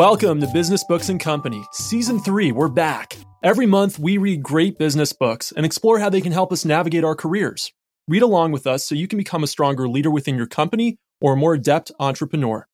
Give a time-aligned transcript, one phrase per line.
[0.00, 2.52] Welcome to Business Books and Company, Season 3.
[2.52, 3.18] We're back.
[3.42, 7.04] Every month, we read great business books and explore how they can help us navigate
[7.04, 7.70] our careers.
[8.08, 11.34] Read along with us so you can become a stronger leader within your company or
[11.34, 12.66] a more adept entrepreneur.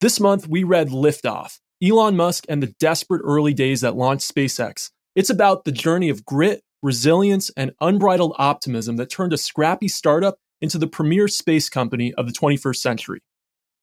[0.00, 4.88] This month, we read Liftoff Elon Musk and the Desperate Early Days That Launched SpaceX.
[5.14, 10.38] It's about the journey of grit, resilience, and unbridled optimism that turned a scrappy startup
[10.62, 13.20] into the premier space company of the 21st century.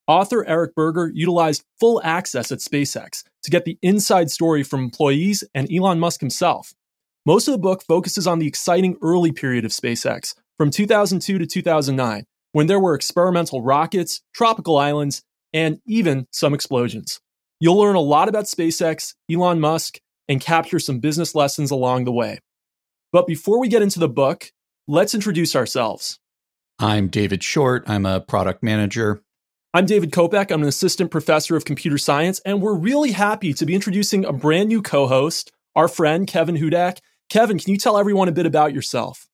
[0.07, 5.43] Author Eric Berger utilized full access at SpaceX to get the inside story from employees
[5.55, 6.73] and Elon Musk himself.
[7.25, 11.45] Most of the book focuses on the exciting early period of SpaceX, from 2002 to
[11.47, 15.23] 2009, when there were experimental rockets, tropical islands,
[15.53, 17.19] and even some explosions.
[17.59, 22.11] You'll learn a lot about SpaceX, Elon Musk, and capture some business lessons along the
[22.11, 22.39] way.
[23.11, 24.51] But before we get into the book,
[24.87, 26.19] let's introduce ourselves.
[26.77, 27.85] I'm David Short.
[27.87, 29.23] I'm a product manager
[29.75, 30.51] I'm David Kopec.
[30.51, 34.31] I'm an assistant professor of computer science, and we're really happy to be introducing a
[34.31, 36.99] brand new co host, our friend Kevin Hudak.
[37.27, 39.27] Kevin, can you tell everyone a bit about yourself?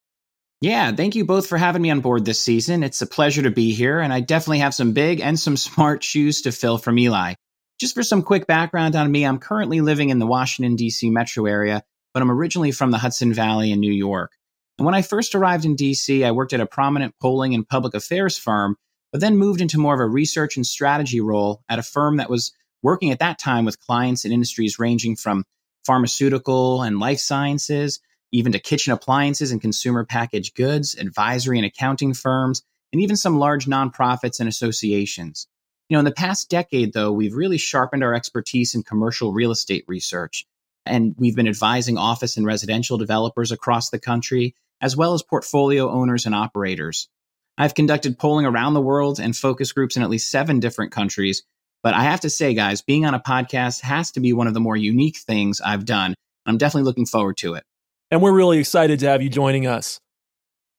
[0.59, 2.81] Yeah, thank you both for having me on board this season.
[2.81, 6.03] It's a pleasure to be here, and I definitely have some big and some smart
[6.03, 7.35] shoes to fill from Eli.
[7.79, 11.11] Just for some quick background on me, I'm currently living in the Washington, D.C.
[11.11, 11.83] metro area,
[12.15, 14.31] but I'm originally from the Hudson Valley in New York.
[14.79, 17.93] And when I first arrived in D.C., I worked at a prominent polling and public
[17.93, 18.75] affairs firm
[19.11, 22.29] but then moved into more of a research and strategy role at a firm that
[22.29, 25.43] was working at that time with clients in industries ranging from
[25.85, 27.99] pharmaceutical and life sciences,
[28.31, 33.37] even to kitchen appliances and consumer packaged goods, advisory and accounting firms, and even some
[33.37, 35.47] large nonprofits and associations.
[35.89, 39.51] You know, in the past decade, though, we've really sharpened our expertise in commercial real
[39.51, 40.45] estate research.
[40.85, 45.91] And we've been advising office and residential developers across the country, as well as portfolio
[45.91, 47.09] owners and operators.
[47.57, 51.43] I've conducted polling around the world and focus groups in at least seven different countries.
[51.83, 54.53] But I have to say, guys, being on a podcast has to be one of
[54.53, 56.15] the more unique things I've done.
[56.45, 57.63] I'm definitely looking forward to it.
[58.09, 59.99] And we're really excited to have you joining us.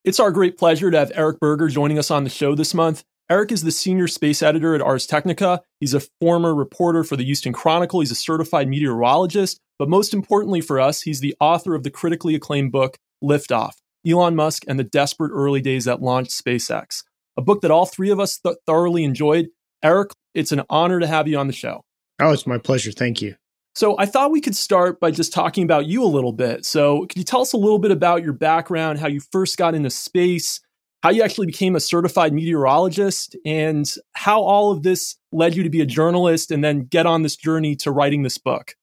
[0.03, 3.03] It's our great pleasure to have Eric Berger joining us on the show this month.
[3.29, 5.61] Eric is the senior space editor at Ars Technica.
[5.79, 8.01] He's a former reporter for the Houston Chronicle.
[8.01, 9.57] He's a certified meteorologist.
[9.79, 13.73] But most importantly for us, he's the author of the critically acclaimed book, Liftoff
[14.07, 17.03] Elon Musk and the Desperate Early Days That Launched SpaceX,
[17.37, 19.47] a book that all three of us th- thoroughly enjoyed.
[19.81, 21.83] Eric, it's an honor to have you on the show.
[22.19, 22.91] Oh, it's my pleasure.
[22.91, 23.35] Thank you.
[23.75, 26.63] So, I thought we could start by just talking about you a little bit.
[26.63, 29.73] So, could you tell us a little bit about your background, how you first got
[29.73, 30.59] into space,
[31.01, 35.69] how you actually became a certified meteorologist, and how all of this led you to
[35.69, 38.75] be a journalist and then get on this journey to writing this book?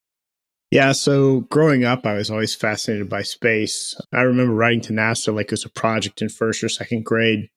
[0.70, 3.94] Yeah, so growing up, I was always fascinated by space.
[4.12, 7.48] I remember writing to NASA like it was a project in first or second grade,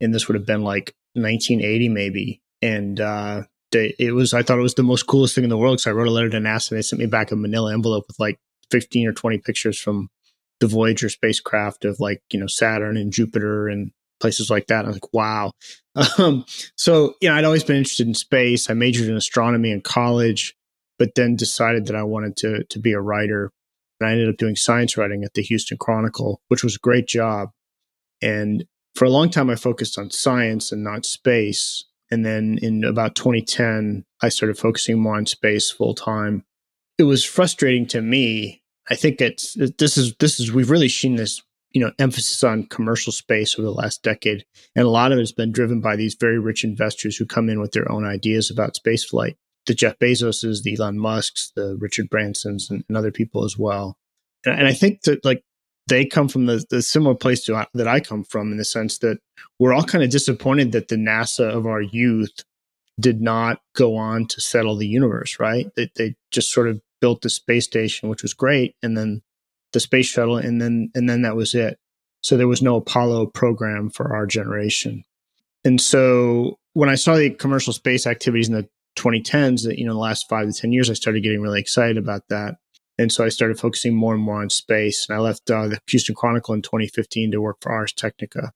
[0.00, 2.42] and this would have been like 1980 maybe.
[2.62, 3.42] And uh,
[3.72, 5.80] it was, I thought it was the most coolest thing in the world.
[5.80, 8.04] So I wrote a letter to NASA, and they sent me back a manila envelope
[8.06, 8.38] with like
[8.70, 10.08] 15 or 20 pictures from
[10.60, 14.84] the Voyager spacecraft of like, you know, Saturn and Jupiter and places like that.
[14.84, 15.52] I was like, wow.
[16.18, 16.44] Um,
[16.76, 18.70] so, you know, I'd always been interested in space.
[18.70, 20.54] I majored in astronomy in college
[21.00, 23.50] but then decided that I wanted to to be a writer.
[23.98, 27.08] And I ended up doing science writing at the Houston Chronicle, which was a great
[27.08, 27.48] job.
[28.22, 31.86] And for a long time, I focused on science and not space.
[32.10, 36.44] And then in about 2010, I started focusing more on space full time.
[36.98, 38.62] It was frustrating to me.
[38.90, 42.66] I think it's this is this is we've really seen this you know emphasis on
[42.66, 44.44] commercial space over the last decade,
[44.76, 47.48] and a lot of it has been driven by these very rich investors who come
[47.48, 51.76] in with their own ideas about space flight the Jeff Bezoses, the Elon Musks, the
[51.78, 53.96] Richard Bransons, and, and other people as well.
[54.44, 55.44] And, and, I think that like
[55.86, 58.98] they come from the, the similar place to, that I come from in the sense
[58.98, 59.18] that
[59.58, 62.44] we're all kind of disappointed that the NASA of our youth
[62.98, 65.66] did not go on to settle the universe, right?
[65.76, 69.22] They, they just sort of built the space station, which was great, and then
[69.72, 71.78] the space shuttle, and then and then that was it.
[72.22, 75.04] So there was no Apollo program for our generation.
[75.64, 79.94] And so when I saw the commercial space activities in the 2010s that you know
[79.94, 82.56] the last five to ten years i started getting really excited about that.
[82.98, 85.78] And so i started focusing more and more on space and i left uh, the
[85.88, 88.52] houston chronicle in 2015 to work for ars technica.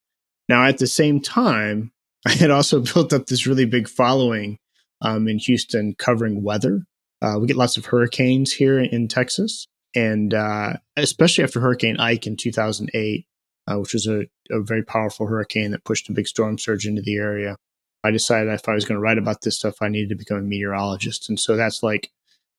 [0.49, 1.93] Now at the same time
[2.27, 4.59] i had also built up this really big following
[5.01, 6.83] um, in houston covering weather.
[7.23, 9.67] Uh, we get lots of hurricanes here in texas
[9.97, 13.27] and uh, especially after hurricane ike in 2008
[13.67, 17.01] uh, which was a, a very powerful hurricane that pushed a big storm surge into
[17.01, 17.57] the area
[18.05, 20.37] I decided if I was going to write about this stuff, I needed to become
[20.37, 21.29] a meteorologist.
[21.29, 22.11] And so that's like,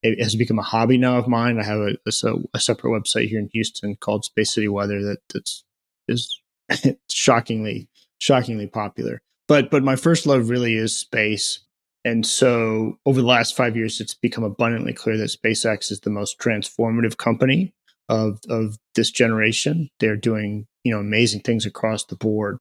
[0.01, 1.59] it has become a hobby now of mine.
[1.59, 5.19] I have a, a, a separate website here in Houston called Space City Weather that
[5.31, 5.63] that's
[6.07, 6.41] is
[7.09, 7.89] shockingly
[8.19, 9.21] shockingly popular.
[9.47, 11.59] But but my first love really is space.
[12.03, 16.11] And so over the last five years, it's become abundantly clear that SpaceX is the
[16.11, 17.73] most transformative company
[18.07, 19.89] of, of this generation.
[19.99, 22.59] They're doing, you know, amazing things across the board.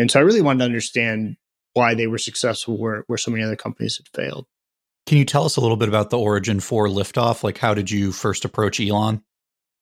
[0.00, 1.36] And so I really wanted to understand
[1.74, 4.46] why they were successful where, where so many other companies had failed.
[5.06, 7.42] Can you tell us a little bit about the Origin for liftoff?
[7.42, 9.22] Like, how did you first approach Elon?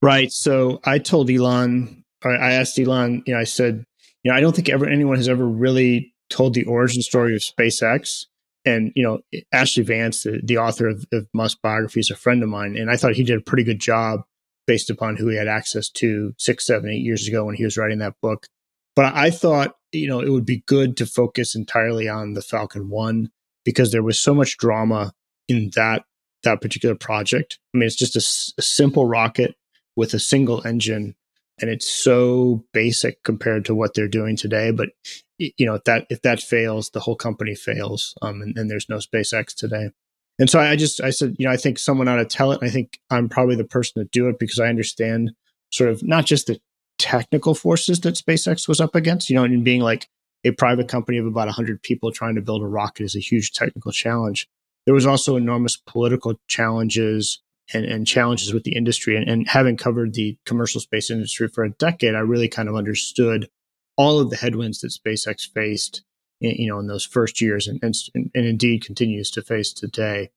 [0.01, 0.31] Right.
[0.31, 3.85] So I told Elon, I asked Elon, you know, I said,
[4.23, 7.43] you know, I don't think ever anyone has ever really told the origin story of
[7.43, 8.27] SpaceX.
[8.65, 9.21] And, you know,
[9.55, 12.77] Ashlee Vance, the, the author of, of Musk biography, is a friend of mine.
[12.77, 14.21] And I thought he did a pretty good job
[14.67, 17.79] based upon who he had access to six, seven, eight years ago when he was
[17.79, 18.47] writing that book.
[18.95, 22.91] But I thought, you know, it would be good to focus entirely on the Falcon
[22.91, 23.31] 1
[23.65, 25.13] because there was so much drama
[25.49, 26.05] in that
[26.45, 27.59] that particular project.
[27.75, 29.57] I mean, it's just a, simple rocket
[29.97, 31.17] with a single engine
[31.61, 34.91] and it's so basic compared to what they're doing today but
[35.39, 38.89] you know if that if that fails the whole company fails um, and, and, there's
[38.89, 39.91] no spacex today
[40.39, 42.61] and so i just i said you know i think someone ought to tell it
[42.63, 45.33] i think i'm probably the person to do it because i understand
[45.71, 46.61] sort of not just the
[46.99, 50.09] technical forces that spacex was up against you know and being like
[50.45, 53.53] a private company of about 100 people trying to build a rocket is a huge
[53.53, 54.49] technical challenge
[54.87, 57.43] there was also enormous political challenges
[57.73, 59.17] and, and challenges with the industry.
[59.17, 62.75] And, and having covered the commercial space industry for a decade, I really kind of
[62.75, 63.49] understood
[63.97, 66.03] all of the headwinds that SpaceX faced,
[66.41, 70.31] in, you know, in those first years, and, and, and indeed continues to face today.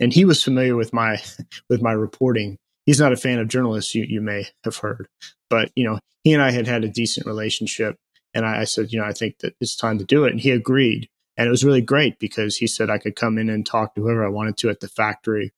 [0.00, 1.20] And he was familiar with my
[1.68, 2.58] with my reporting.
[2.88, 5.08] He's not a fan of journalists, you, you may have heard,
[5.50, 7.96] but you know, he and I had had a decent relationship,
[8.32, 10.40] and I, I said, you know, I think that it's time to do it, and
[10.40, 11.06] he agreed.
[11.36, 14.00] And it was really great because he said I could come in and talk to
[14.00, 15.52] whoever I wanted to at the factory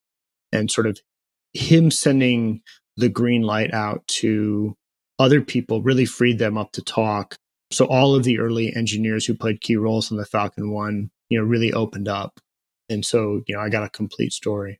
[0.50, 0.98] and sort of
[1.52, 2.62] him sending
[2.96, 4.76] the green light out to
[5.20, 7.36] other people really freed them up to talk.
[7.70, 11.38] So all of the early engineers who played key roles in the Falcon 1, you
[11.38, 12.40] know, really opened up.
[12.88, 14.79] And so, you know, I got a complete story.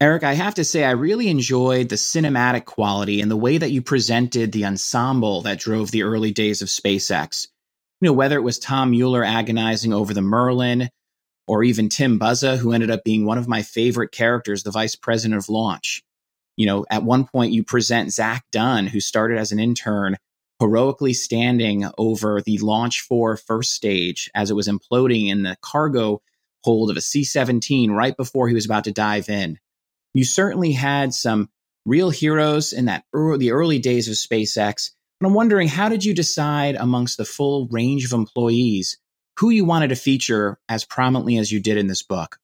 [0.00, 3.72] Eric, I have to say, I really enjoyed the cinematic quality and the way that
[3.72, 7.48] you presented the ensemble that drove the early days of SpaceX
[8.00, 10.88] you know, whether it was Tom Mueller agonizing over the Merlin
[11.46, 14.94] or even Tim Buzza, who ended up being one of my favorite characters, the vice
[14.94, 16.02] president of launch.
[16.56, 20.16] You know, at one point you present Zach Dunn, who started as an intern,
[20.60, 26.20] heroically standing over the launch four first stage as it was imploding in the cargo
[26.64, 29.58] hold of a C 17 right before he was about to dive in.
[30.14, 31.50] You certainly had some
[31.84, 34.90] real heroes in that early, the early days of SpaceX
[35.20, 38.98] and I'm wondering, how did you decide amongst the full range of employees
[39.38, 42.38] who you wanted to feature as prominently as you did in this book?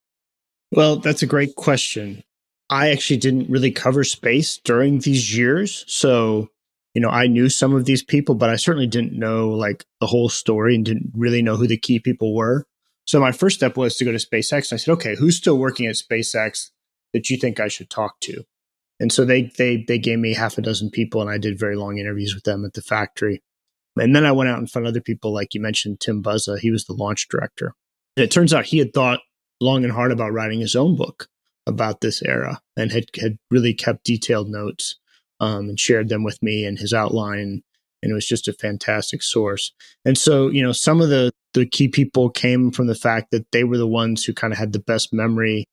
[0.73, 2.25] Well, that's a great question.
[2.69, 5.85] I actually didn't really cover space during these years.
[5.87, 6.49] So,
[6.95, 10.07] you know, I knew some of these people, but I certainly didn't know like the
[10.07, 12.67] whole story and didn't really know who the key people were.
[13.07, 14.73] So my first step was to go to SpaceX.
[14.73, 16.71] I said, okay, who's still working at SpaceX
[17.15, 18.45] that you think I should talk to?
[19.01, 21.77] And so they they they gave me half a dozen people, and I did very
[21.77, 23.43] long interviews with them at the factory.
[23.97, 26.59] And then I went out and found other people, like you mentioned, Tim Buzza.
[26.59, 27.75] He was the launch director.
[28.17, 29.21] And it turns out he had thought
[29.61, 31.29] long and hard about writing his own book
[31.67, 34.97] about this era, and had had really kept detailed notes
[35.41, 37.63] um, and shared them with me and his outline.
[38.03, 39.73] And it was just a fantastic source.
[40.05, 43.51] And so, you know, some of the the key people came from the fact that
[43.53, 45.65] they were the ones who kind of had the best memory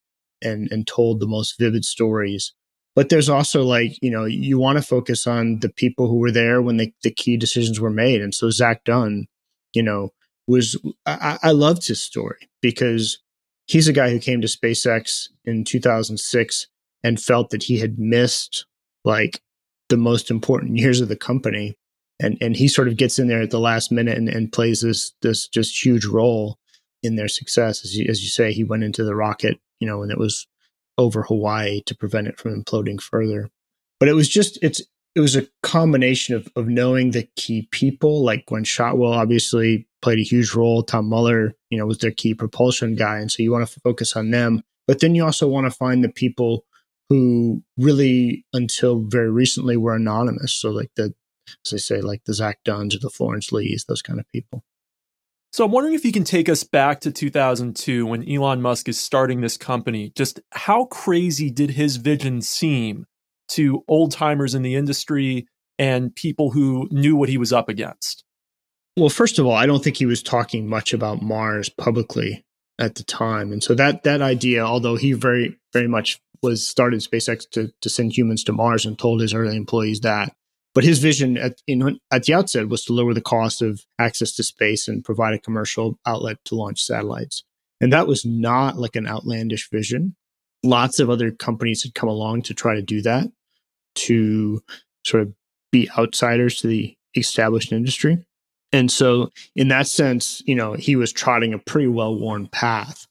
[0.42, 2.54] and and told the most vivid stories.
[2.96, 6.32] But there's also like you know you want to focus on the people who were
[6.32, 8.22] there when the, the key decisions were made.
[8.22, 9.28] And so zach dunn
[9.74, 10.10] you know
[10.48, 13.20] was I, I loved his story because
[13.68, 16.68] he's a guy who came to spacex in 2006
[17.04, 18.66] and felt that he had missed
[19.04, 19.42] like
[19.90, 21.76] the most important years of the company.
[22.20, 24.82] And and he sort of gets in there at the last minute and, and plays
[24.82, 26.58] this this just huge role
[27.02, 27.84] in their success.
[27.84, 30.48] As you, as you say he went into the rocket you know and it was
[30.98, 33.50] over Hawaii to prevent it from imploding further.
[34.00, 34.82] But it was just it's
[35.16, 40.20] it was a combination of of knowing the key people, like Gwynne Shotwell obviously played
[40.20, 40.84] a huge role.
[40.84, 44.16] Tom Mueller, you know, was their key propulsion guy, and so you want to focus
[44.16, 44.64] on them.
[44.88, 46.66] But then you also want to find the people
[47.10, 50.54] who really, until very recently, were anonymous.
[50.54, 51.14] So like the,
[51.66, 54.64] as I say, like the Zach Dunns or the Florence Lees, those kind of people.
[55.54, 59.00] So I'm wondering if you can take us back to 2002 when Elon Musk is
[59.00, 60.14] starting this company.
[60.16, 63.06] Just how crazy did his vision seem
[63.50, 68.24] to old timers in the industry and people who knew what he was up against?
[68.96, 72.46] Well, first of all, I don't think he was talking much about Mars publicly
[72.80, 73.52] at the time.
[73.52, 77.90] And so that that idea, although he very very much was started SpaceX to, to
[77.90, 80.34] send humans to Mars and told his early employees that,
[80.74, 84.34] but his vision at, in, at the outset was to lower the cost of access
[84.34, 87.44] to space and provide a commercial outlet to launch satellites.
[87.82, 90.16] And that was not like an outlandish vision.
[90.64, 93.28] Lots of other companies had come along to try to do that,
[93.96, 94.62] to
[95.06, 95.34] sort of
[95.72, 98.24] be outsiders to the established industry.
[98.72, 103.06] And so, in that sense, you know, he was trotting a pretty well worn path.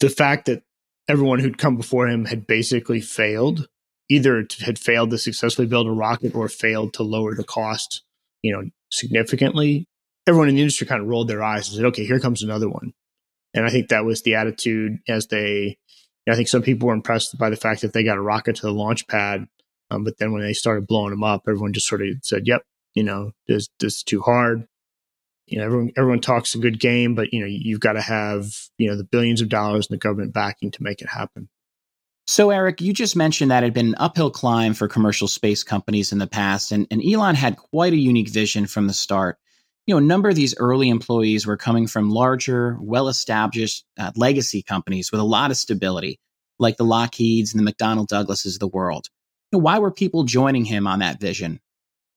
[0.00, 0.64] The fact that
[1.08, 3.68] everyone who'd come before him had basically failed,
[4.12, 8.02] either had failed to successfully build a rocket or failed to lower the cost,
[8.42, 9.86] you know, significantly.
[10.26, 12.68] Everyone in the industry kind of rolled their eyes and said, okay, here comes another
[12.68, 12.92] one.
[13.54, 15.78] And I think that was the attitude as they,
[16.28, 18.62] I think some people were impressed by the fact that they got a rocket to
[18.62, 19.46] the launch pad.
[19.90, 22.62] Um, but then when they started blowing them up, everyone just sort of said, yep,
[22.94, 24.68] you know, this, this is too hard
[25.46, 28.46] you know everyone everyone talks a good game but you know you've got to have
[28.78, 31.48] you know the billions of dollars in the government backing to make it happen
[32.32, 35.62] so eric you just mentioned that it had been an uphill climb for commercial space
[35.62, 39.38] companies in the past and, and elon had quite a unique vision from the start
[39.86, 44.10] you know a number of these early employees were coming from larger well established uh,
[44.16, 46.18] legacy companies with a lot of stability
[46.58, 49.08] like the lockheeds and the mcdonnell douglases of the world
[49.50, 51.60] you know, why were people joining him on that vision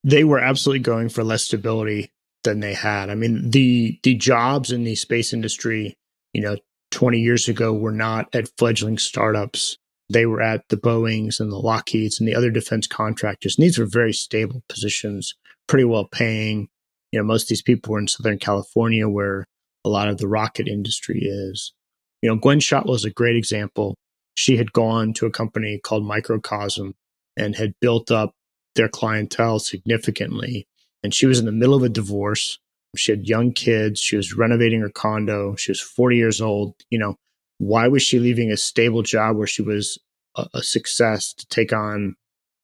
[0.05, 2.12] they were absolutely going for less stability
[2.43, 3.10] than they had.
[3.10, 5.98] I mean, the the jobs in the space industry,
[6.31, 6.55] you know,
[6.91, 9.77] 20 years ago were not at fledgling startups.
[10.09, 13.57] They were at the Boeings and the Lockheeds and the other defense contractors.
[13.57, 15.35] And these were very stable positions,
[15.67, 16.67] pretty well paying.
[17.12, 19.45] You know, most of these people were in Southern California where
[19.83, 21.74] a lot of the rocket industry is.
[22.21, 23.95] You know, Gwynne Shotwell is a great example.
[24.35, 26.93] She had gone to a company called Microcosm
[27.38, 28.33] and had built up
[28.75, 30.67] their clientele significantly
[31.05, 32.57] and she was in the middle of a divorce.
[32.95, 34.00] She had young kids.
[34.00, 35.55] She was renovating her condo.
[35.55, 36.74] She was 40 years old.
[36.89, 37.15] You know,
[37.57, 39.97] why was she leaving a stable job where she was
[40.35, 42.15] a, a success to take on,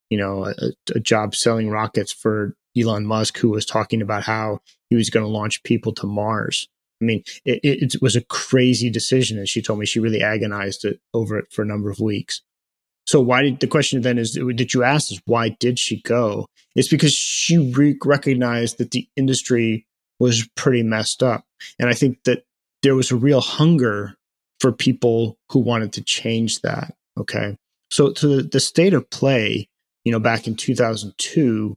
[0.09, 4.59] you know, a, a job selling rockets for Elon Musk, who was talking about how
[4.89, 6.67] he was going to launch people to Mars?
[7.01, 9.39] I mean, it, it, was a crazy decision.
[9.39, 12.41] And she told me she really agonized it over it for a number of weeks.
[13.07, 16.45] So why did the question then is did you ask is why did she go?
[16.75, 19.85] It's because she re- recognized that the industry
[20.19, 21.43] was pretty messed up,
[21.79, 22.43] and I think that
[22.83, 24.15] there was a real hunger
[24.61, 26.93] for people who wanted to change that.
[27.17, 27.57] Okay,
[27.89, 29.67] so so the, the state of play,
[30.05, 31.75] you know, back in 2002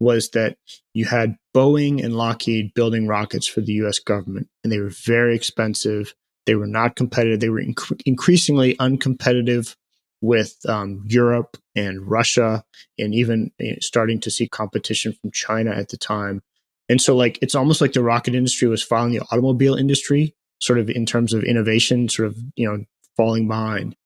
[0.00, 0.56] was that
[0.94, 3.98] you had Boeing and Lockheed building rockets for the U.S.
[3.98, 6.14] government, and they were very expensive.
[6.46, 7.40] They were not competitive.
[7.40, 9.76] They were inc- increasingly uncompetitive
[10.20, 12.64] with um, Europe and Russia,
[12.98, 16.42] and even eh, starting to see competition from China at the time.
[16.88, 20.78] And so, like, it's almost like the rocket industry was following the automobile industry, sort
[20.78, 22.84] of in terms of innovation, sort of, you know,
[23.16, 23.96] falling behind.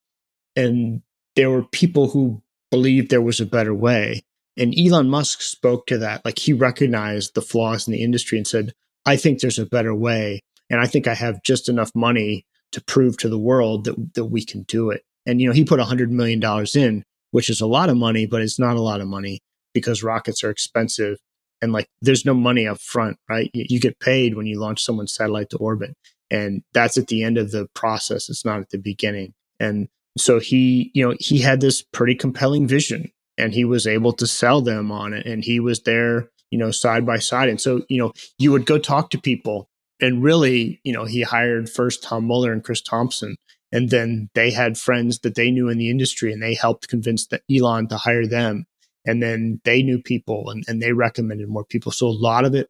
[0.56, 1.02] And
[1.36, 4.22] there were people who believed there was a better way.
[4.56, 6.24] And Elon Musk spoke to that.
[6.24, 8.72] Like, he recognized the flaws in the industry and said,
[9.06, 10.40] I think there's a better way.
[10.68, 14.26] And I think I have just enough money to prove to the world that, that
[14.26, 15.02] we can do it.
[15.26, 16.42] And, you know, he put $100 million
[16.74, 19.40] in, which is a lot of money, but it's not a lot of money
[19.72, 21.18] because rockets are expensive.
[21.62, 23.50] And like, there's no money up front, right?
[23.54, 25.94] You, you get paid when you launch someone's satellite to orbit.
[26.30, 28.28] And that's at the end of the process.
[28.28, 29.34] It's not at the beginning.
[29.58, 34.12] And so he, you know, he had this pretty compelling vision and he was able
[34.14, 35.26] to sell them on it.
[35.26, 37.48] And he was there, you know, side by side.
[37.48, 39.68] And so, you know, you would go talk to people
[40.00, 43.36] and really, you know, he hired first Tom Mueller and Chris Thompson
[43.72, 47.26] and then they had friends that they knew in the industry and they helped convince
[47.26, 48.66] the Elon to hire them.
[49.04, 51.92] And then they knew people and, and they recommended more people.
[51.92, 52.68] So a lot of it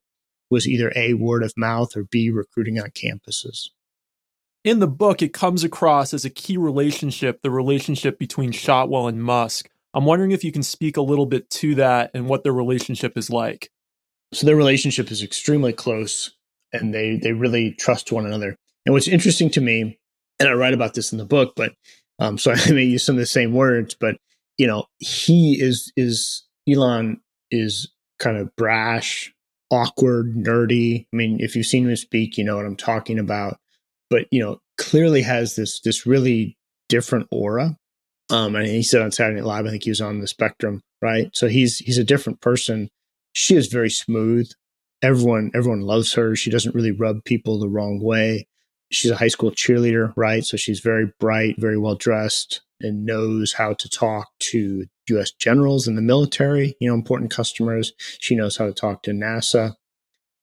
[0.50, 3.68] was either A, word of mouth or B, recruiting on campuses.
[4.64, 9.22] In the book, it comes across as a key relationship, the relationship between Shotwell and
[9.22, 9.70] Musk.
[9.94, 13.16] I'm wondering if you can speak a little bit to that and what their relationship
[13.16, 13.70] is like.
[14.32, 16.32] So their relationship is extremely close
[16.72, 18.56] and they they really trust one another.
[18.84, 19.98] And what's interesting to me
[20.38, 21.72] and I write about this in the book, but
[22.18, 24.16] um, so I may use some of the same words, but
[24.56, 29.32] you know, he is is Elon is kind of brash,
[29.70, 31.06] awkward, nerdy.
[31.12, 33.58] I mean, if you've seen him speak, you know what I'm talking about.
[34.10, 36.56] But you know, clearly has this this really
[36.88, 37.76] different aura.
[38.30, 40.82] Um, and he said on Saturday Night Live, I think he was on the spectrum,
[41.00, 41.30] right?
[41.34, 42.90] So he's he's a different person.
[43.32, 44.50] She is very smooth.
[45.02, 46.34] Everyone everyone loves her.
[46.34, 48.47] She doesn't really rub people the wrong way
[48.90, 50.44] she's a high school cheerleader, right?
[50.44, 55.88] So she's very bright, very well dressed, and knows how to talk to US generals
[55.88, 57.92] in the military, you know, important customers.
[58.20, 59.74] She knows how to talk to NASA.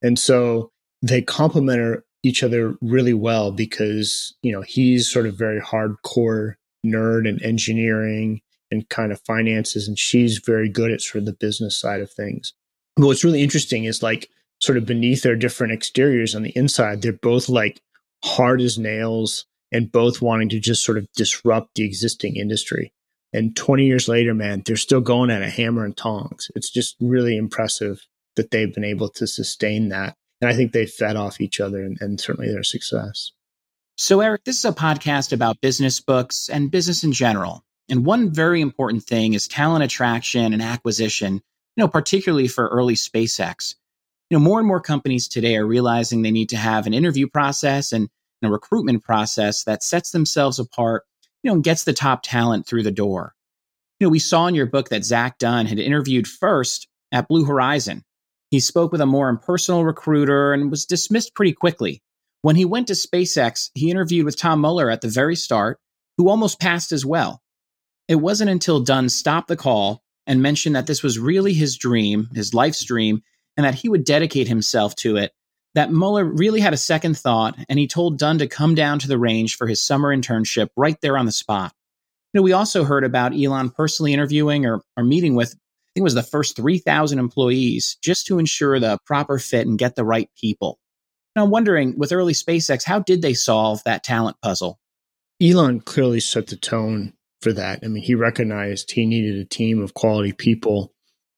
[0.02, 0.72] And so
[1.02, 7.28] they complement each other really well because, you know, he's sort of very hardcore nerd
[7.30, 11.80] and engineering and kind of finances, and she's very good at sort of the business
[11.80, 12.54] side of things.
[12.96, 17.02] But what's really interesting is like sort of beneath their different exteriors on the inside,
[17.02, 17.82] they're both like
[18.26, 22.92] hard as nails and both wanting to just sort of disrupt the existing industry.
[23.32, 26.50] And 20 years later, man, they're still going at a hammer and tongs.
[26.56, 28.02] It's just really impressive
[28.36, 30.16] that they've been able to sustain that.
[30.42, 33.32] And I think they fed off each other and, and certainly their success.
[33.98, 37.64] So, Eric, this is a podcast about business books and business in general.
[37.90, 41.42] And one very important thing is talent attraction and acquisition, you
[41.78, 43.76] know, particularly for early SpaceX.
[44.30, 47.28] You know, more and more companies today are realizing they need to have an interview
[47.28, 48.10] process and
[48.44, 51.04] a recruitment process that sets themselves apart,
[51.44, 53.34] you know, and gets the top talent through the door.
[54.00, 57.48] You know, we saw in your book that Zach Dunn had interviewed first at Blue
[57.48, 58.04] Origin.
[58.52, 62.02] He spoke with a more impersonal recruiter and was dismissed pretty quickly.
[62.42, 65.80] When he went to SpaceX, he interviewed with Tom Mueller at the very start,
[66.18, 67.42] who almost passed as well.
[68.08, 72.30] It wasn't until Dunn stopped the call and mentioned that this was really his dream,
[72.36, 73.24] his life's dream,
[73.58, 75.32] and that he would dedicate himself to it
[75.76, 79.08] that Mueller really had a second thought and he told Dunn to come down to
[79.08, 81.74] the range for his summer internship right there on the spot.
[82.34, 86.02] You know, we also heard about Elon personally interviewing or, or meeting with, I think
[86.02, 90.06] it was the first 3,000 employees just to ensure the proper fit and get the
[90.06, 90.80] right people.
[91.36, 94.80] Now, I'm wondering, with early SpaceX, how did they solve that talent puzzle?
[95.42, 97.80] Elon clearly set the tone for that.
[97.84, 100.94] I mean, he recognized he needed a team of quality people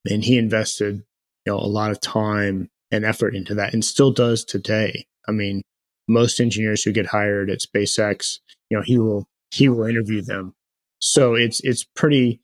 [0.08, 1.02] and he invested,
[1.48, 5.06] you know, a lot of time and effort into that and still does today.
[5.26, 5.62] I mean,
[6.06, 10.54] most engineers who get hired at SpaceX, you know, he will he will interview them.
[10.98, 12.42] So it's it's pretty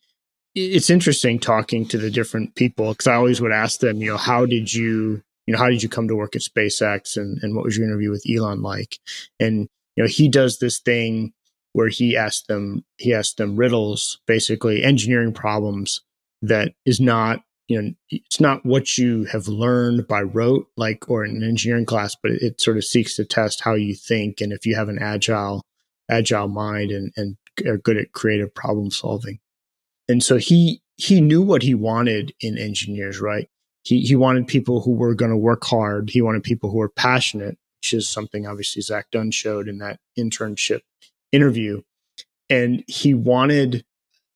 [0.54, 4.16] it's interesting talking to the different people because I always would ask them, you know,
[4.16, 7.54] how did you you know how did you come to work at SpaceX and and
[7.54, 8.98] what was your interview with Elon like?
[9.38, 11.34] And you know, he does this thing
[11.74, 16.00] where he asks them he asks them riddles, basically engineering problems
[16.40, 21.24] that is not you know it's not what you have learned by rote like or
[21.24, 24.52] in an engineering class but it, sort of seeks to test how you think and
[24.52, 25.62] if you have an agile
[26.10, 27.36] agile mind and and
[27.66, 29.38] are good at creative problem solving.
[30.08, 33.48] And so he he knew what he wanted in engineers right?
[33.82, 36.10] He he wanted people who were going to work hard.
[36.10, 39.98] He wanted people who were passionate which is something obviously zach dunn showed in that
[40.18, 40.80] internship
[41.32, 41.82] interview.
[42.48, 43.84] And he wanted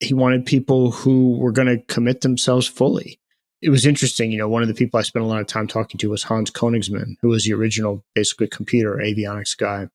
[0.00, 3.17] he wanted people who were going to commit themselves fully.
[3.60, 4.30] It was interesting.
[4.30, 6.22] You know, one of the people I spent a lot of time talking to was
[6.22, 9.88] Hans Koenigsmann, who was the original, basically, computer avionics guy.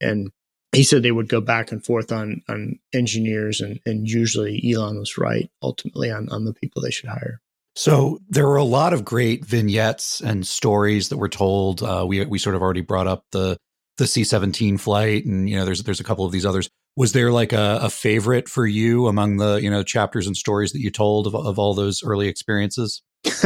[0.00, 0.30] And
[0.72, 4.98] he said they would go back and forth on on engineers, and, and usually Elon
[4.98, 7.40] was right ultimately on, on the people they should hire.
[7.74, 11.82] So there were a lot of great vignettes and stories that were told.
[11.82, 13.56] Uh, we we sort of already brought up the
[13.98, 17.12] the C seventeen flight, and you know there's there's a couple of these others was
[17.12, 20.80] there like a, a, favorite for you among the you know chapters and stories that
[20.80, 23.02] you told of, of all those early experiences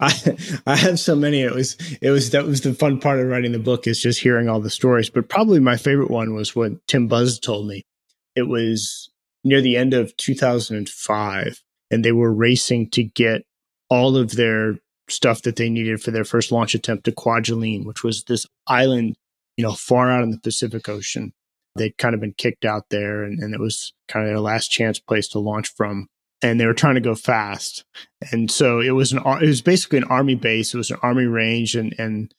[0.00, 1.40] I I have so many.
[1.40, 4.20] It was it was that was the fun part of writing the book is just
[4.20, 5.08] hearing all the stories.
[5.08, 7.86] But probably my favorite one was what Tim Buzza told me.
[8.34, 9.10] It was
[9.42, 13.42] near the end of 2005, and they were racing to get
[13.88, 14.74] all of their
[15.08, 19.16] stuff that they needed for their first launch attempt to Kwajalein, which was this island,
[19.56, 21.32] you know, far out in the Pacific Ocean
[21.76, 24.68] They'd kind of been kicked out there, and, and it was kind of their last
[24.68, 26.08] chance place to launch from.
[26.42, 27.84] And they were trying to go fast,
[28.30, 30.74] and so it was an it was basically an army base.
[30.74, 32.34] It was an army range, and and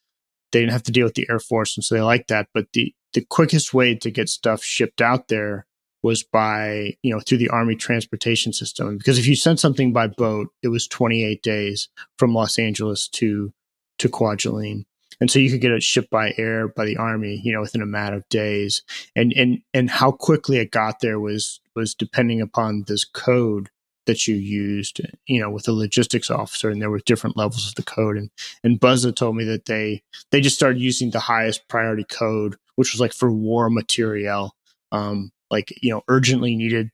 [0.52, 2.48] they didn't have to deal with the air force, and so they liked that.
[2.54, 5.66] But the the quickest way to get stuff shipped out there
[6.04, 10.08] was by you know through the army transportation system because if you sent something by
[10.08, 13.52] boat it was 28 days from los angeles to
[13.98, 14.86] to kwajalein
[15.20, 17.82] and so you could get it shipped by air by the army you know within
[17.82, 18.84] a matter of days.
[19.16, 23.70] And and and how quickly it got there was was depending upon this code
[24.06, 27.76] that you used you know with a logistics officer and there were different levels of
[27.76, 28.18] the code.
[28.18, 28.30] And
[28.64, 32.94] and buzza told me that they they just started using the highest priority code which
[32.94, 34.56] was like for war material
[34.92, 36.92] um like you know urgently needed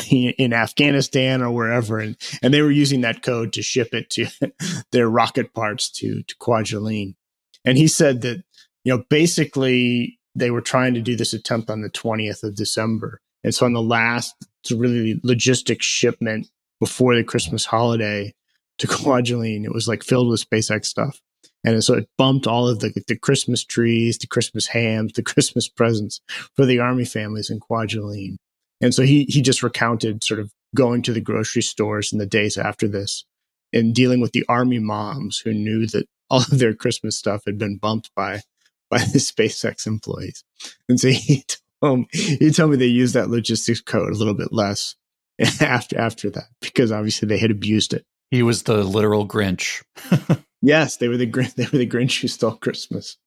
[0.10, 4.26] in Afghanistan or wherever, and and they were using that code to ship it to
[4.92, 7.14] their rocket parts to to Kwajalein.
[7.64, 8.42] And he said that,
[8.84, 13.20] you know, basically they were trying to do this attempt on the 20th of December.
[13.44, 14.34] And so on the last
[14.70, 16.48] really logistic shipment
[16.80, 18.32] before the Christmas holiday
[18.78, 21.20] to Kwajalein, it was like filled with SpaceX stuff.
[21.64, 25.68] And so it bumped all of the, the Christmas trees, the Christmas hams, the Christmas
[25.68, 26.20] presents
[26.56, 28.36] for the army families in Kwajalein.
[28.80, 32.26] And so he, he just recounted sort of going to the grocery stores in the
[32.26, 33.24] days after this
[33.72, 37.58] and dealing with the army moms who knew that all of their Christmas stuff had
[37.58, 38.40] been bumped by
[38.90, 40.42] by the SpaceX employees.
[40.88, 41.44] And so he
[41.82, 44.96] told, he told me they used that logistics code a little bit less
[45.60, 48.04] after after that because obviously they had abused it.
[48.30, 49.82] He was the literal Grinch.
[50.62, 53.18] yes, they were the they were the Grinch who stole Christmas.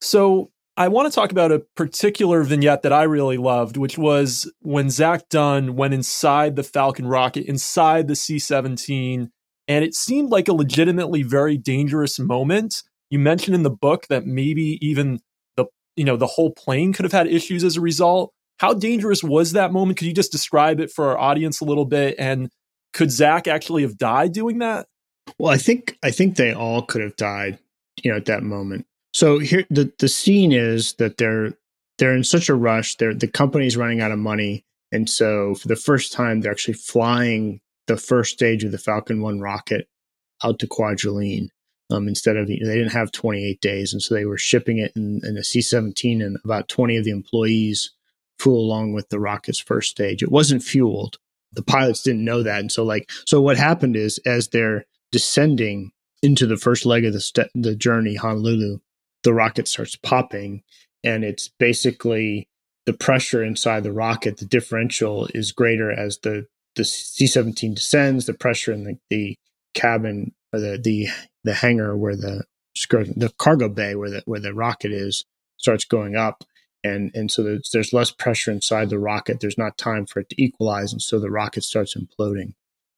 [0.00, 4.50] So I want to talk about a particular vignette that I really loved, which was
[4.60, 9.30] when Zach Dunn went inside the Falcon rocket, inside the C 17,
[9.68, 12.82] and it seemed like a legitimately very dangerous moment.
[13.10, 15.20] You mentioned in the book that maybe even
[15.56, 18.32] the you know the whole plane could have had issues as a result.
[18.58, 19.98] How dangerous was that moment?
[19.98, 22.14] Could you just describe it for our audience a little bit?
[22.18, 22.50] And
[22.92, 24.86] could Zach actually have died doing that?
[25.38, 27.58] Well, I think I think they all could have died,
[28.02, 28.86] you know, at that moment.
[29.12, 31.52] So here the the scene is that they're
[31.98, 32.96] they're in such a rush.
[32.96, 36.74] They're the company's running out of money, and so for the first time, they're actually
[36.74, 39.88] flying the first stage of the Falcon One rocket
[40.42, 41.48] out to Kwajalein.
[41.88, 45.20] Um, instead of they didn't have 28 days, and so they were shipping it in,
[45.22, 47.92] in a C-17, and about 20 of the employees
[48.40, 50.20] flew along with the rocket's first stage.
[50.20, 51.18] It wasn't fueled.
[51.52, 55.92] The pilots didn't know that, and so like so what happened is as they're descending
[56.22, 58.80] into the first leg of the st- the journey, Honolulu,
[59.26, 60.62] the rocket starts popping
[61.02, 62.48] and it's basically
[62.84, 66.46] the pressure inside the rocket the differential is greater as the
[66.76, 69.36] the c-17 descends the pressure in the, the
[69.74, 71.08] cabin or the the
[71.44, 72.44] the hangar where the
[72.90, 75.24] the cargo bay where the where the rocket is
[75.56, 76.44] starts going up
[76.84, 80.28] and and so there's, there's less pressure inside the rocket there's not time for it
[80.28, 82.52] to equalize and so the rocket starts imploding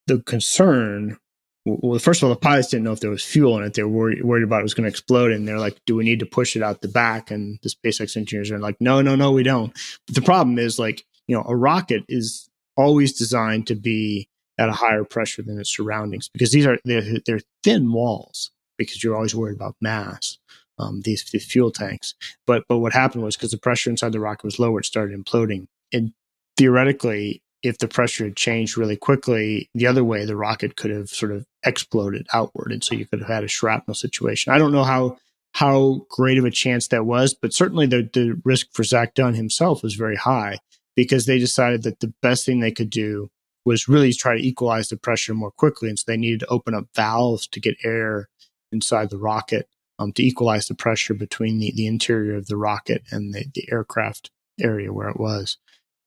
[0.07, 1.19] the concern
[1.65, 3.75] well, first of all, the pilots didn't know if there was fuel in it.
[3.75, 5.33] They were worried, worried about it was going to explode.
[5.33, 7.31] And they're like, do we need to push it out the back?
[7.31, 9.73] And the SpaceX engineers are like, no, no, no, we don't.
[10.07, 14.71] But the problem is like, you know, a rocket is always designed to be at
[14.71, 19.17] a higher pressure than its surroundings because these are, they're, they're thin walls because you're
[19.17, 20.39] always worried about mass.
[20.81, 22.15] Um, these, these fuel tanks.
[22.47, 25.19] But, but what happened was because the pressure inside the rocket was lower, it started
[25.19, 25.67] imploding.
[25.93, 26.13] And
[26.57, 31.09] theoretically, if the pressure had changed really quickly the other way, the rocket could have
[31.09, 34.53] sort of exploded outward, and so you could have had a shrapnel situation.
[34.53, 35.19] I don't know how
[35.53, 39.35] how great of a chance that was, but certainly the the risk for Zach Dunn
[39.35, 40.59] himself was very high
[40.99, 43.31] because they decided that the best thing they could do
[43.65, 46.75] was really try to equalize the pressure more quickly, and so they needed to open
[46.75, 48.29] up valves to get air
[48.73, 49.69] inside the rocket
[50.01, 53.69] um, to equalize the pressure between the, the interior of the rocket and the, the
[53.71, 55.57] aircraft area where it was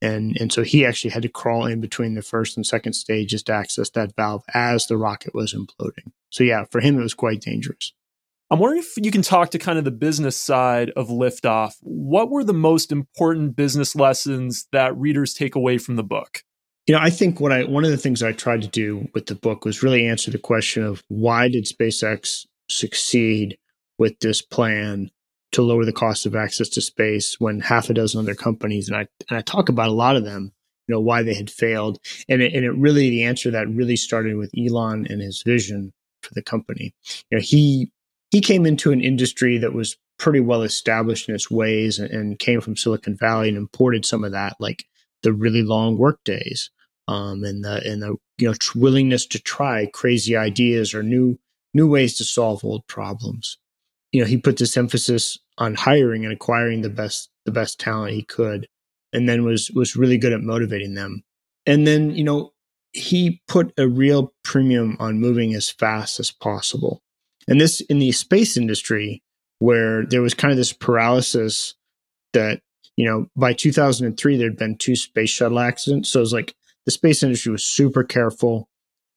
[0.01, 3.43] and and so he actually had to crawl in between the first and second stages
[3.43, 6.11] to access that valve as the rocket was imploding.
[6.29, 7.93] So yeah, for him it was quite dangerous.
[8.51, 11.75] I'm wondering if you can talk to kind of the business side of liftoff.
[11.79, 16.43] What were the most important business lessons that readers take away from the book?
[16.85, 19.27] You know, I think what I one of the things I tried to do with
[19.27, 23.57] the book was really answer the question of why did SpaceX succeed
[23.97, 25.11] with this plan
[25.53, 28.97] to lower the cost of access to space when half a dozen other companies, and
[28.97, 30.51] I, and I talk about a lot of them,
[30.87, 31.99] you know, why they had failed.
[32.27, 35.93] And it, and it really, the answer that really started with Elon and his vision
[36.21, 36.93] for the company.
[37.29, 37.91] You know, he,
[38.31, 42.39] he came into an industry that was pretty well established in its ways and, and
[42.39, 44.85] came from Silicon Valley and imported some of that, like
[45.23, 46.69] the really long work days.
[47.07, 51.39] Um, and the and the you know willingness to try crazy ideas or new
[51.73, 53.57] new ways to solve old problems
[54.11, 58.13] you know, he put this emphasis on hiring and acquiring the best the best talent
[58.13, 58.67] he could,
[59.13, 61.23] and then was was really good at motivating them.
[61.65, 62.51] And then, you know,
[62.93, 67.01] he put a real premium on moving as fast as possible.
[67.47, 69.23] And this in the space industry,
[69.59, 71.75] where there was kind of this paralysis
[72.33, 72.61] that,
[72.97, 76.09] you know, by 2003, there'd been two space shuttle accidents.
[76.09, 78.67] So it was like the space industry was super careful.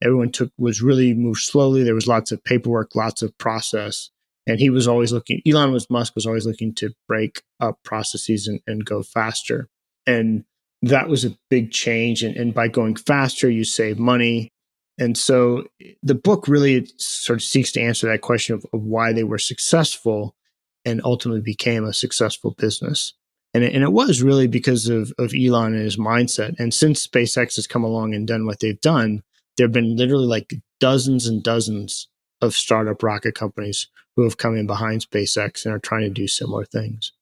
[0.03, 1.83] Everyone took was really moved slowly.
[1.83, 4.11] There was lots of paperwork, lots of process
[4.47, 8.47] and he was always looking elon was musk was always looking to break up processes
[8.47, 9.69] and, and go faster
[10.07, 10.45] and
[10.83, 14.51] that was a big change and, and, by going faster you save money
[14.99, 15.65] and so
[16.03, 19.39] the book really sort of seeks to answer that question of, of why they were
[19.39, 20.37] successful
[20.85, 23.15] and ultimately became a successful business
[23.53, 27.07] and it, and it was really because of, of elon and his mindset and since
[27.07, 29.23] spacex has come along and done what they've done
[29.57, 32.09] there have been literally like dozens and dozens
[32.41, 36.29] of startup rocket companies who have come in behind SpaceX and are trying to do
[36.29, 37.13] similar things.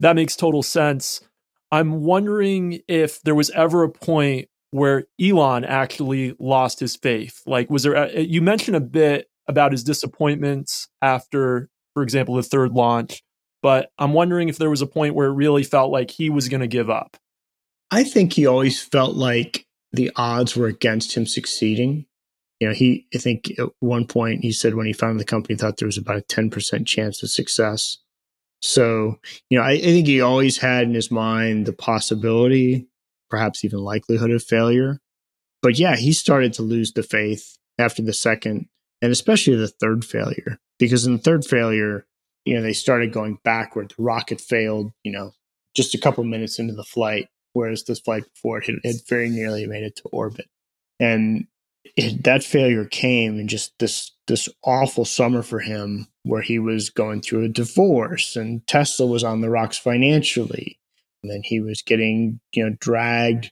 [0.00, 1.20] That makes total sense.
[1.70, 7.42] I'm wondering if there was ever a point where Elon actually lost his faith.
[7.46, 12.42] Like, was there, a, you mentioned a bit about his disappointments after, for example, the
[12.42, 13.22] third launch,
[13.62, 16.48] but I'm wondering if there was a point where it really felt like he was
[16.48, 17.16] going to give up.
[17.90, 22.06] I think he always felt like the odds were against him succeeding
[22.60, 25.54] you know, he, I think at one point he said when he founded the company,
[25.54, 27.98] he thought there was about a 10% chance of success.
[28.62, 32.88] So, you know, I, I think he always had in his mind the possibility,
[33.28, 35.00] perhaps even likelihood of failure.
[35.62, 38.68] But yeah, he started to lose the faith after the second
[39.02, 42.06] and especially the third failure, because in the third failure,
[42.44, 43.92] you know, they started going backward.
[43.96, 45.32] The rocket failed, you know,
[45.74, 49.66] just a couple minutes into the flight, whereas this flight before it had, very nearly
[49.66, 50.46] made it to orbit.
[50.98, 51.46] And
[51.96, 56.90] it, that failure came in just this this awful summer for him, where he was
[56.90, 60.78] going through a divorce, and Tesla was on the rocks financially,
[61.22, 63.50] and then he was getting you know dragged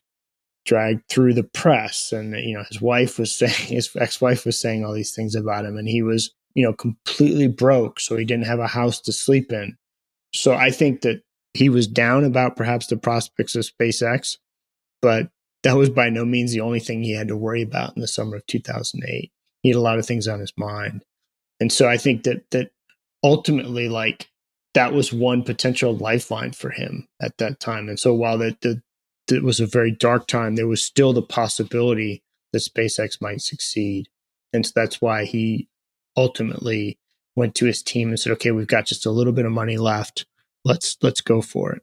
[0.65, 4.61] dragged through the press, and you know his wife was saying his ex wife was
[4.61, 8.25] saying all these things about him, and he was you know completely broke, so he
[8.25, 9.77] didn't have a house to sleep in.
[10.33, 11.23] So I think that
[11.55, 14.37] he was down about perhaps the prospects of SpaceX,
[15.01, 15.29] but
[15.63, 18.09] that was by no means the only thing he had to worry about in the
[18.09, 19.33] summer of 2008.
[19.63, 21.05] He had a lot of things on his mind.
[21.59, 22.71] And so I think that that
[23.23, 24.29] ultimately like
[24.75, 27.89] that was one potential lifeline for him at that time.
[27.89, 28.83] And so while that the,
[29.31, 34.09] it was a very dark time, there was still the possibility that SpaceX might succeed.
[34.53, 35.69] And so that's why he
[36.17, 36.99] ultimately
[37.37, 39.77] went to his team and said, "Okay, we've got just a little bit of money
[39.77, 40.27] left.
[40.65, 41.83] Let's let's go for it."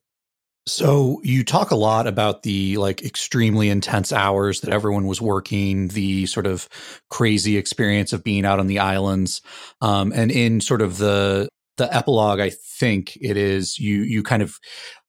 [0.67, 5.89] So you talk a lot about the like extremely intense hours that everyone was working,
[5.89, 6.69] the sort of
[7.10, 9.41] crazy experience of being out on the islands,
[9.82, 11.49] um, and in sort of the
[11.82, 14.60] the epilogue, I think it is you you kind of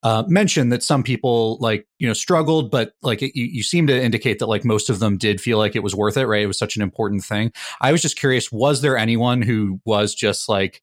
[0.02, 3.87] uh, mentioned that some people like you know struggled, but like it, you, you seem
[3.88, 6.42] to indicate that like most of them did feel like it was worth it, right?
[6.42, 7.52] It was such an important thing.
[7.80, 10.82] I was just curious, was there anyone who was just like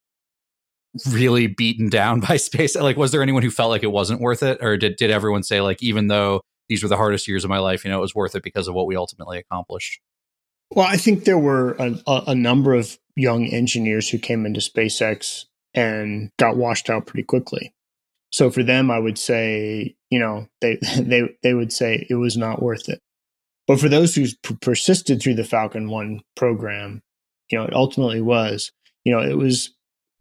[1.10, 2.76] really beaten down by space?
[2.76, 5.42] Like, was there anyone who felt like it wasn't worth it, or did did everyone
[5.42, 8.02] say like, even though these were the hardest years of my life, you know, it
[8.02, 10.00] was worth it because of what we ultimately accomplished?
[10.72, 11.96] Well, I think there were a,
[12.28, 17.74] a number of young engineers who came into SpaceX and got washed out pretty quickly.
[18.32, 22.38] So for them, I would say, you know, they they they would say it was
[22.38, 23.02] not worth it.
[23.68, 24.26] But for those who
[24.62, 27.04] persisted through the Falcon One program,
[27.52, 28.72] you know, it ultimately was.
[29.06, 29.76] You know, it was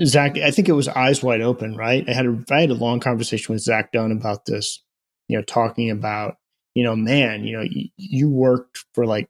[0.04, 2.08] Zach, I think it was eyes wide open, right?
[2.08, 4.82] I had a I had a long conversation with Zach Dunn about this,
[5.28, 6.36] you know, talking about,
[6.74, 9.28] you know, man, you know, you, you worked for like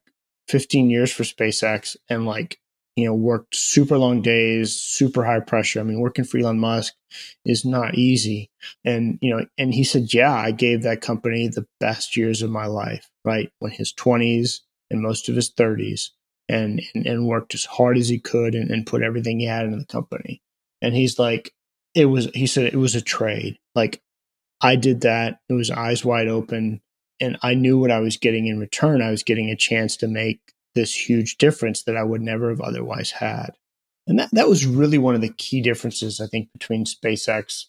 [0.48, 2.58] 15 years for SpaceX and like,
[2.98, 5.80] you know, worked super long days, super high pressure.
[5.80, 6.94] I mean, working for Elon Musk
[7.44, 8.50] is not easy.
[8.84, 12.50] And, you know, and he said, yeah, I gave that company the best years of
[12.50, 13.50] my life, right?
[13.60, 16.10] When his 20s and most of his 30s
[16.48, 19.64] and, and, and worked as hard as he could and, and put everything he had
[19.64, 20.42] into the company
[20.80, 21.52] and he's like
[21.94, 24.00] it was he said it was a trade like
[24.60, 26.80] i did that it was eyes wide open
[27.20, 30.08] and i knew what i was getting in return i was getting a chance to
[30.08, 30.40] make
[30.78, 33.50] this huge difference that i would never have otherwise had
[34.06, 37.64] and that, that was really one of the key differences i think between spacex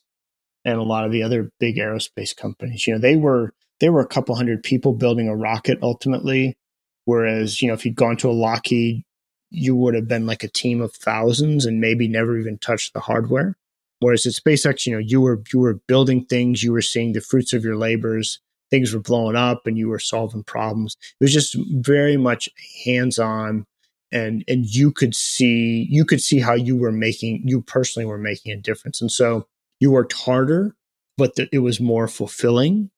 [0.66, 4.02] and a lot of the other big aerospace companies you know they were they were
[4.02, 6.58] a couple hundred people building a rocket ultimately
[7.06, 9.04] whereas you know if you'd gone to a lockheed
[9.52, 13.00] you would have been like a team of thousands and maybe never even touched the
[13.00, 13.56] hardware.
[14.00, 17.22] Whereas at SpaceX, you know, you were you were building things, you were seeing the
[17.22, 18.40] fruits of your labors,
[18.72, 20.98] things were blowing up, and you were solving problems.
[21.20, 22.50] It was just very much
[22.86, 23.66] hands on,
[24.12, 28.18] and and you could see you could see how you were making you personally were
[28.18, 29.48] making a difference, and so
[29.80, 30.76] you worked harder,
[31.18, 32.92] but the, it was more fulfilling.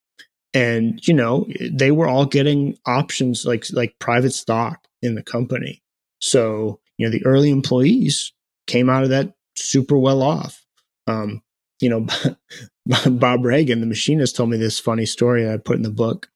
[0.54, 5.82] And you know, they were all getting options like like private stock in the company
[6.22, 8.32] so, you know, the early employees
[8.68, 10.64] came out of that super well off.
[11.08, 11.42] Um,
[11.82, 12.08] you know,
[13.10, 16.30] Bob Reagan, the machinist, told me this funny story I put in the book.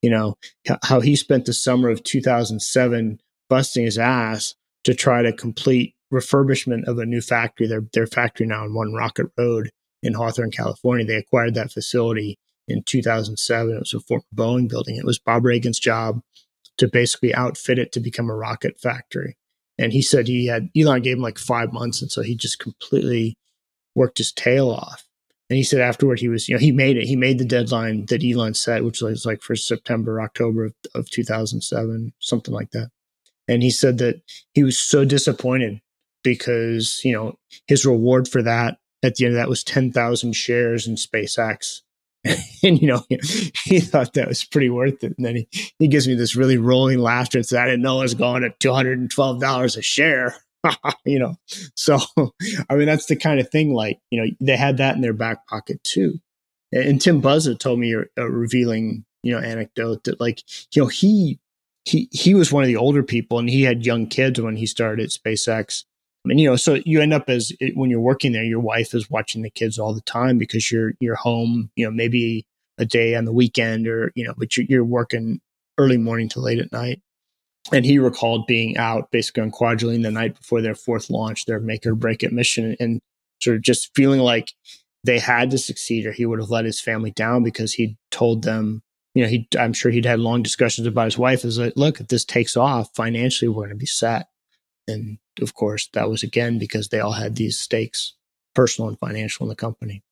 [0.00, 0.36] You know,
[0.82, 6.84] how he spent the summer of 2007 busting his ass to try to complete refurbishment
[6.88, 7.66] of a new factory.
[7.66, 9.70] Their, their factory now on One Rocket Road
[10.02, 11.06] in Hawthorne, California.
[11.06, 13.74] They acquired that facility in 2007.
[13.74, 14.96] It was a former Boeing building.
[14.96, 16.20] It was Bob Reagan's job
[16.78, 19.36] to basically outfit it to become a rocket factory.
[19.78, 22.58] And he said he had Elon gave him like five months, and so he just
[22.58, 23.36] completely
[23.94, 25.04] worked his tail off.
[25.50, 27.04] And he said afterward he was, you know, he made it.
[27.04, 31.10] He made the deadline that Elon set, which was like for September, October of, of
[31.10, 32.90] 2007, something like that.
[33.48, 34.22] And he said that
[34.54, 35.80] he was so disappointed
[36.22, 40.86] because, you know, his reward for that at the end of that was 10,000 shares
[40.86, 41.80] in SpaceX.
[42.62, 43.04] and you know,
[43.64, 45.14] he thought that was pretty worth it.
[45.16, 47.98] And then he, he gives me this really rolling laughter and says, I didn't know
[47.98, 50.36] it was going at $212 a share.
[51.04, 51.36] you know,
[51.74, 51.98] so
[52.70, 55.12] I mean, that's the kind of thing like, you know, they had that in their
[55.12, 56.18] back pocket too.
[56.72, 60.42] And Tim Buzza told me a, a revealing, you know, anecdote that like,
[60.74, 61.38] you know, he,
[61.84, 64.66] he, he was one of the older people and he had young kids when he
[64.66, 65.84] started SpaceX
[66.24, 69.10] and you know, so you end up as when you're working there, your wife is
[69.10, 71.70] watching the kids all the time because you're you're home.
[71.74, 72.46] You know, maybe
[72.78, 75.40] a day on the weekend, or you know, but you're, you're working
[75.78, 77.00] early morning to late at night.
[77.70, 81.60] And he recalled being out basically on Kwajalein the night before their fourth launch, their
[81.60, 83.00] make or break it mission, and
[83.40, 84.52] sort of just feeling like
[85.04, 88.42] they had to succeed or he would have let his family down because he told
[88.42, 88.82] them,
[89.14, 92.00] you know, he I'm sure he'd had long discussions about his wife is like, look,
[92.00, 94.28] if this takes off financially, we're going to be set.
[94.88, 98.14] And of course, that was again because they all had these stakes,
[98.54, 100.02] personal and financial in the company.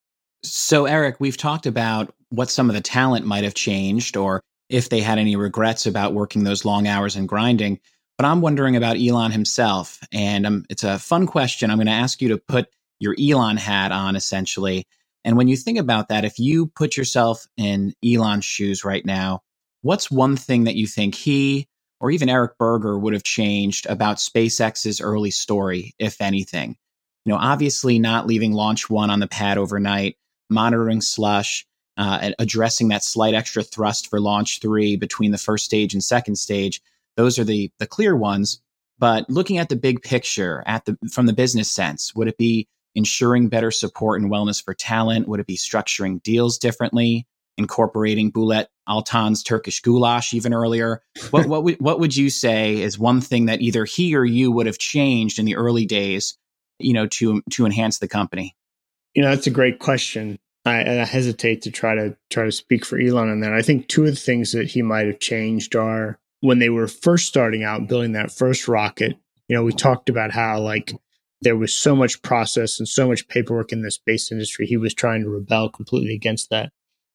[0.43, 4.89] So, Eric, we've talked about what some of the talent might have changed or if
[4.89, 7.81] they had any regrets about working those long hours and grinding.
[8.17, 9.99] But I'm wondering about Elon himself.
[10.13, 11.71] And um, it's a fun question.
[11.71, 14.87] I'm going to ask you to put your Elon hat on essentially.
[15.25, 19.43] And when you think about that, if you put yourself in Elon's shoes right now,
[19.83, 21.67] what's one thing that you think he
[21.99, 26.77] or even Eric Berger would have changed about SpaceX's early story, if anything?
[27.25, 30.17] You know, obviously not leaving launch one on the pad overnight,
[30.49, 31.67] monitoring slush,
[32.01, 36.37] uh, addressing that slight extra thrust for launch three between the first stage and second
[36.37, 36.81] stage.
[37.17, 38.63] Those are the the clear ones.
[38.99, 42.69] But looking at the big picture, at the from the business sense, would it be
[42.95, 45.29] ensuring better support and wellness for talent?
[45.29, 47.27] Would it be structuring deals differently,
[47.59, 51.03] incorporating Bulent Altan's Turkish goulash even earlier?
[51.31, 54.51] What what would, what would you say is one thing that either he or you
[54.53, 56.39] would have changed in the early days,
[56.79, 58.57] you know, to to enhance the company?
[59.15, 60.39] You know, that's a great question.
[60.65, 63.53] I, I hesitate to try to try to speak for Elon on that.
[63.53, 66.87] I think two of the things that he might have changed are when they were
[66.87, 69.17] first starting out building that first rocket.
[69.49, 70.93] You know, we talked about how like
[71.43, 74.67] there was so much process and so much paperwork in the space industry.
[74.67, 76.73] He was trying to rebel completely against that.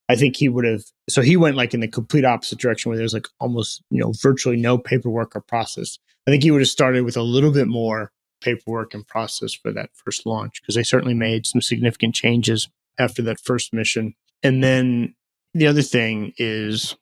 [0.09, 0.83] I think he would have.
[1.09, 4.13] So he went like in the complete opposite direction where there's like almost, you know,
[4.21, 5.99] virtually no paperwork or process.
[6.27, 9.71] I think he would have started with a little bit more paperwork and process for
[9.71, 14.13] that first launch because they certainly made some significant changes after that first mission.
[14.43, 15.15] And then
[15.53, 16.95] the other thing is,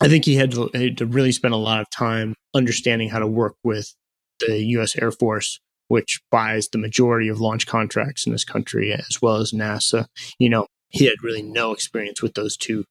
[0.00, 3.20] I think he had to, had to really spend a lot of time understanding how
[3.20, 3.94] to work with
[4.40, 4.96] the U.S.
[4.96, 5.60] Air Force
[5.92, 10.06] which buys the majority of launch contracts in this country, as well as NASA.
[10.38, 12.86] You know, he had really no experience with those two,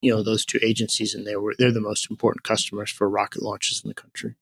[0.00, 3.42] you know, those two agencies, and they were they're the most important customers for rocket
[3.42, 4.36] launches in the country.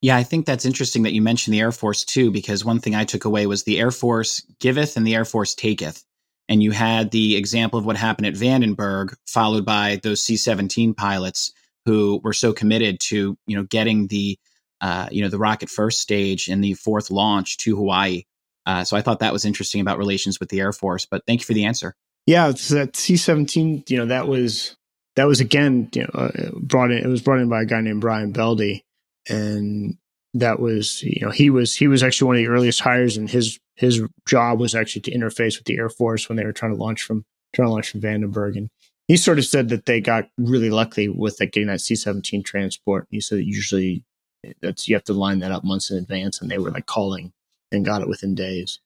[0.00, 2.94] Yeah, I think that's interesting that you mentioned the Air Force too, because one thing
[2.94, 6.02] I took away was the Air Force giveth and the Air Force taketh.
[6.50, 10.92] And you had the example of what happened at Vandenberg, followed by those C 17
[10.94, 11.52] pilots
[11.86, 14.38] who were so committed to, you know, getting the
[14.80, 18.24] uh, you know, the rocket first stage and the fourth launch to Hawaii.
[18.66, 21.06] Uh, so I thought that was interesting about relations with the Air Force.
[21.06, 21.94] But thank you for the answer.
[22.26, 23.84] Yeah, that C seventeen.
[23.88, 24.76] You know, that was
[25.16, 26.98] that was again you know uh, brought in.
[26.98, 28.82] It was brought in by a guy named Brian Bjelde,
[29.28, 29.96] and
[30.34, 33.28] that was you know he was he was actually one of the earliest hires, and
[33.28, 36.72] his his job was actually to interface with the Air Force when they were trying
[36.72, 38.56] to launch from trying to launch from Vandenberg.
[38.56, 38.68] And
[39.08, 42.42] he sort of said that they got really lucky with like, getting that C seventeen
[42.42, 43.08] transport.
[43.10, 44.04] He said usually
[44.44, 46.84] eh, that's you have to line that up months in advance, and they were like
[46.84, 47.32] calling
[47.72, 48.80] and got it within days.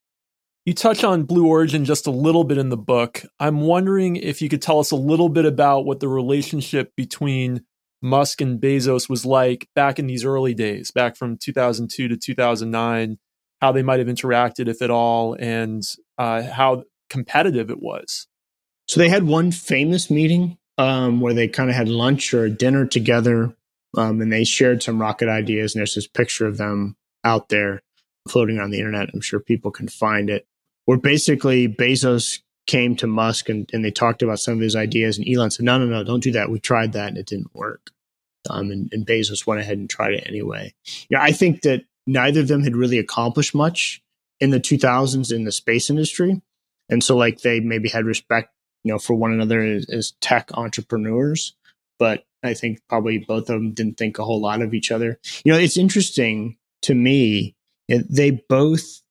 [0.64, 3.22] You touch on Blue Origin just a little bit in the book.
[3.40, 7.64] I'm wondering if you could tell us a little bit about what the relationship between
[8.00, 13.18] Musk and Bezos was like back in these early days, back from 2002 to 2009,
[13.64, 15.82] how they might have interacted, if at all, and
[16.18, 18.26] uh, how competitive it was.
[18.86, 22.84] So they had one famous meeting um, where they kind of had lunch or dinner
[22.84, 23.56] together
[23.96, 25.74] um, and they shared some rocket ideas.
[25.74, 27.80] And there's this picture of them out there
[28.28, 29.08] floating on the internet.
[29.14, 30.46] I'm sure people can find it.
[30.84, 35.16] Where basically Bezos came to Musk and, and they talked about some of his ideas,
[35.16, 36.50] and Elon said, "No, no, no, don't do that.
[36.50, 37.90] We tried that and it didn't work."
[38.50, 40.74] Um, and, and Bezos went ahead and tried it anyway.
[41.08, 44.02] Yeah, I think that neither of them had really accomplished much
[44.40, 46.42] in the 2000s in the space industry,
[46.88, 48.50] and so like they maybe had respect,
[48.82, 51.56] you know, for one another as, as tech entrepreneurs,
[51.98, 55.18] but I think probably both of them didn't think a whole lot of each other.
[55.44, 57.54] You know, it's interesting to me.
[57.88, 59.02] They both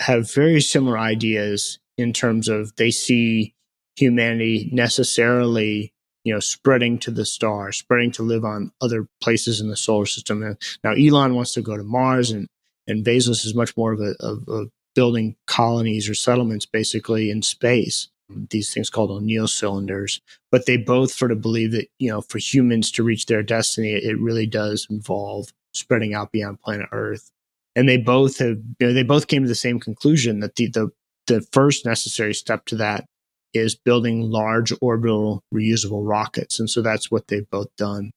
[0.00, 3.54] have very similar ideas in terms of they see
[3.96, 5.91] humanity necessarily,
[6.24, 10.06] you know, spreading to the stars, spreading to live on other places in the solar
[10.06, 10.42] system.
[10.42, 12.48] And Now, Elon wants to go to Mars, and
[12.86, 17.42] and Bezos is much more of a of, of building colonies or settlements basically in
[17.42, 18.08] space
[18.50, 20.20] these things called O'Neill cylinders,
[20.50, 23.92] but they both sort of believe that, you know, for humans to reach their destiny,
[23.92, 27.30] it really does involve spreading out beyond planet Earth.
[27.74, 30.68] And they both have, you know, they both came to the same conclusion that the,
[30.68, 30.90] the,
[31.26, 33.06] the first necessary step to that
[33.54, 36.58] is building large orbital reusable rockets.
[36.58, 38.12] And so that's what they've both done.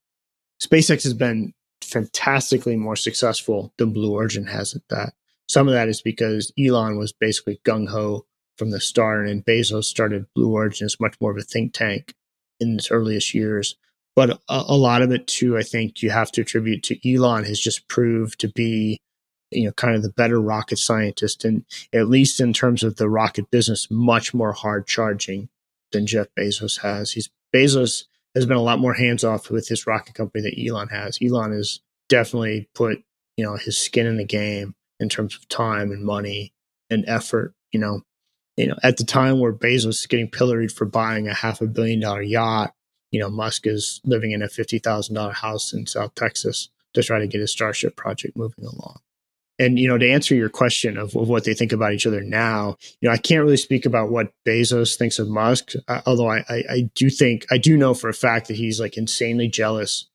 [0.62, 5.12] SpaceX has been fantastically more successful than Blue Origin has at that.
[5.48, 8.26] Some of that is because Elon was basically gung ho
[8.58, 12.14] from the start, and Bezos started Blue Origin as much more of a think tank
[12.58, 13.76] in its earliest years.
[14.16, 17.44] But a, a lot of it too, I think you have to attribute to Elon
[17.44, 18.98] has just proved to be
[19.56, 23.08] you know, kind of the better rocket scientist, and at least in terms of the
[23.08, 25.48] rocket business, much more hard charging
[25.92, 27.12] than Jeff Bezos has.
[27.12, 28.04] He's Bezos
[28.34, 31.18] has been a lot more hands off with his rocket company than Elon has.
[31.22, 33.02] Elon has definitely put
[33.36, 36.52] you know his skin in the game in terms of time and money
[36.90, 37.54] and effort.
[37.72, 38.02] You know,
[38.56, 41.66] you know, at the time where Bezos is getting pilloried for buying a half a
[41.66, 42.74] billion dollar yacht,
[43.10, 47.02] you know, Musk is living in a fifty thousand dollar house in South Texas to
[47.02, 49.00] try to get his Starship project moving along.
[49.58, 52.20] And you know, to answer your question of, of what they think about each other
[52.20, 56.30] now, you know, I can't really speak about what Bezos thinks of Musk, uh, although
[56.30, 59.48] I, I, I do think I do know for a fact that he's like insanely
[59.48, 60.08] jealous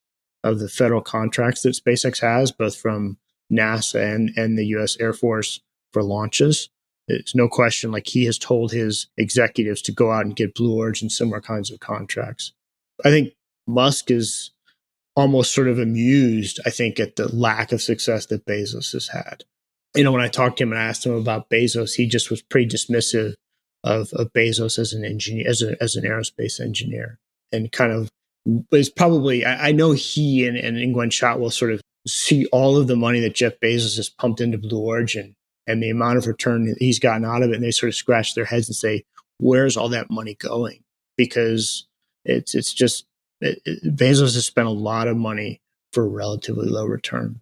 [0.44, 3.18] of the federal contracts that SpaceX has, both from
[3.52, 5.60] NASA and, and the US Air Force
[5.92, 6.70] for launches.
[7.08, 10.76] It's no question like he has told his executives to go out and get Blue
[10.78, 12.54] Origin similar kinds of contracts.
[13.04, 13.34] I think
[13.68, 14.52] Musk is
[15.16, 19.44] almost sort of amused, I think, at the lack of success that Bezos has had.
[19.96, 22.30] You know, when I talked to him and I asked him about Bezos, he just
[22.30, 23.34] was pretty dismissive
[23.84, 27.20] of, of Bezos as an engineer, as, a, as an aerospace engineer,
[27.52, 28.10] and kind of
[28.72, 32.88] is probably, I, I know he and, and Gwynne Shotwell sort of see all of
[32.88, 35.36] the money that Jeff Bezos has pumped into Blue Origin
[35.68, 37.56] and the amount of return he's gotten out of it.
[37.56, 39.04] And they sort of scratch their heads and say,
[39.38, 40.84] where's all that money going?
[41.18, 41.86] Because
[42.26, 43.06] it's, it's just,
[43.42, 45.62] it, it, Bezos has spent a lot of money
[45.92, 47.42] for a relatively low return.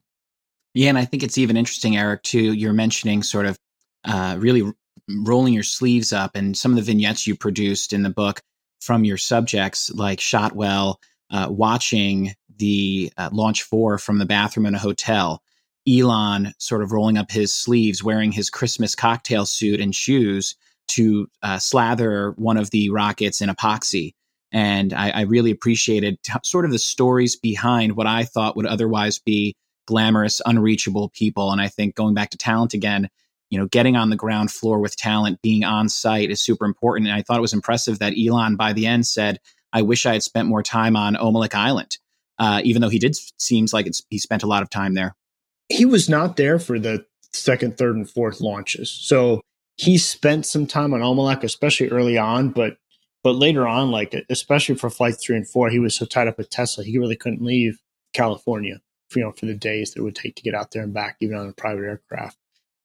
[0.73, 0.89] Yeah.
[0.89, 2.53] And I think it's even interesting, Eric, too.
[2.53, 3.57] You're mentioning sort of
[4.05, 4.71] uh, really
[5.09, 8.41] rolling your sleeves up and some of the vignettes you produced in the book
[8.79, 10.99] from your subjects, like Shotwell
[11.31, 15.41] uh, watching the uh, launch four from the bathroom in a hotel.
[15.87, 20.55] Elon sort of rolling up his sleeves, wearing his Christmas cocktail suit and shoes
[20.89, 24.13] to uh, slather one of the rockets in epoxy.
[24.51, 28.65] And I, I really appreciated t- sort of the stories behind what I thought would
[28.65, 31.51] otherwise be glamorous, unreachable people.
[31.51, 33.09] And I think going back to talent again,
[33.49, 37.07] you know, getting on the ground floor with talent, being on site is super important.
[37.07, 39.39] And I thought it was impressive that Elon by the end said,
[39.73, 41.97] I wish I had spent more time on Omelek Island,
[42.37, 45.15] uh, even though he did seems like he spent a lot of time there.
[45.69, 48.89] He was not there for the second, third, and fourth launches.
[48.89, 49.41] So
[49.77, 52.77] he spent some time on Omelek, especially early on, but
[53.24, 56.38] but later on, like especially for flight three and four, he was so tied up
[56.38, 57.80] with Tesla, he really couldn't leave
[58.13, 60.84] California, for, you know, for the days that it would take to get out there
[60.84, 62.38] and back, even on a private aircraft.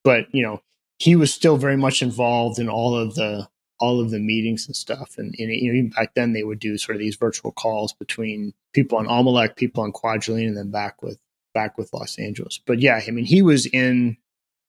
[0.03, 0.63] But you know,
[0.99, 3.49] he was still very much involved in all of the
[3.81, 5.17] all of the meetings and stuff.
[5.19, 7.93] And, and you know, even back then, they would do sort of these virtual calls
[7.93, 11.19] between people on Omelek, people on Kwajalein, and then back with
[11.53, 12.61] back with Los Angeles.
[12.65, 14.17] But yeah, I mean, he was in.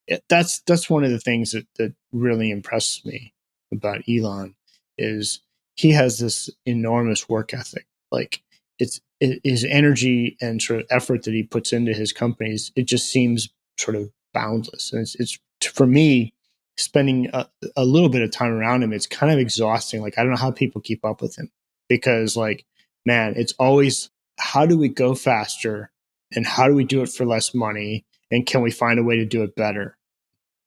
[0.08, 3.34] Eh, that's that's one of the things that that really impresses me
[3.72, 4.56] about Elon
[4.98, 5.42] is
[5.76, 7.86] he has this enormous work ethic.
[8.12, 8.42] Like
[8.80, 12.72] it's it, his energy and sort of effort that he puts into his companies.
[12.76, 14.92] It just seems sort of boundless.
[14.92, 15.40] And it's, it's
[15.72, 16.34] for me
[16.78, 18.94] spending a, a little bit of time around him.
[18.94, 20.02] It's kind of exhausting.
[20.02, 21.52] Like I don't know how people keep up with him
[21.88, 22.66] because like
[23.06, 24.10] man, it's always
[24.40, 25.92] how do we go faster
[26.34, 29.18] and how do we do it for less money and can we find a way
[29.18, 29.98] to do it better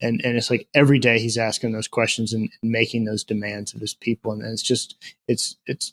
[0.00, 3.74] and and it's like every day he's asking those questions and, and making those demands
[3.74, 4.32] of his people.
[4.32, 4.96] And it's just
[5.26, 5.92] it's it's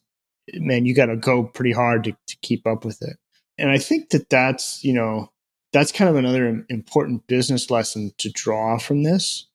[0.53, 3.17] man you got to go pretty hard to, to keep up with it.
[3.57, 5.31] And i think that that's you know
[5.73, 9.47] that's kind of another important business lesson to draw from this.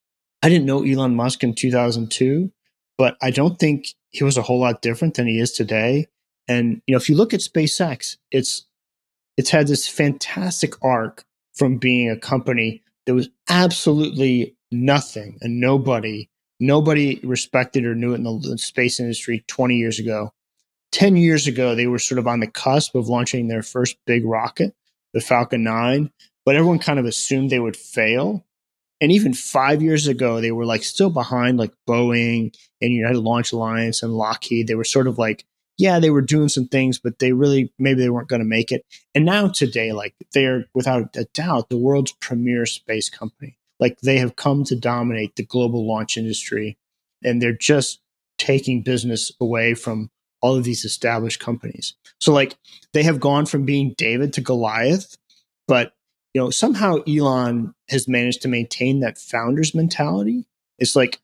[0.43, 2.51] I didn't know elon musk in 2002
[2.99, 6.09] but i don't think he was a whole lot different than he is today.
[6.49, 8.67] And you know if you look at spacex it's
[9.37, 11.25] it's had this fantastic arc
[11.55, 16.31] from being a company there was absolutely nothing and nobody,
[16.61, 20.33] nobody respected or knew it in the space industry 20 years ago.
[20.93, 24.25] 10 years ago, they were sort of on the cusp of launching their first big
[24.25, 24.77] rocket,
[25.13, 26.13] the Falcon 9,
[26.47, 28.47] but everyone kind of assumed they would fail.
[29.01, 33.51] And even five years ago, they were like still behind like Boeing and United Launch
[33.51, 34.69] Alliance and Lockheed.
[34.69, 35.45] They were sort of like
[35.81, 38.71] yeah, they were doing some things, but they really maybe they weren't going to make
[38.71, 38.85] it.
[39.15, 43.57] And now today, like they are without a doubt the world's premier space company.
[43.79, 46.77] Like they have come to dominate the global launch industry,
[47.25, 48.01] and they're just
[48.37, 50.11] taking business away from
[50.43, 51.95] all of these established companies.
[52.21, 52.59] So like
[52.93, 55.17] they have gone from being David to Goliath,
[55.67, 55.95] but
[56.35, 60.45] you know somehow Elon has managed to maintain that founder's mentality.
[60.79, 61.21] It's like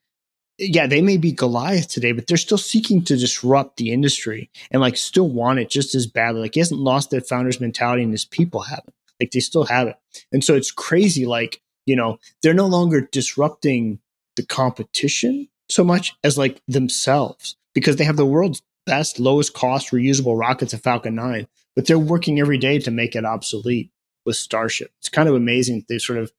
[0.58, 4.80] yeah, they may be Goliath today, but they're still seeking to disrupt the industry and
[4.80, 6.40] like still want it just as badly.
[6.40, 8.94] Like he hasn't lost that founder's mentality and his people haven't.
[9.20, 9.96] Like they still have it.
[10.32, 11.26] And so it's crazy.
[11.26, 13.98] Like, you know, they're no longer disrupting
[14.36, 19.90] the competition so much as like themselves because they have the world's best, lowest cost
[19.90, 23.90] reusable rockets, of Falcon 9, but they're working every day to make it obsolete
[24.24, 24.90] with Starship.
[25.00, 25.84] It's kind of amazing.
[25.88, 26.32] They sort of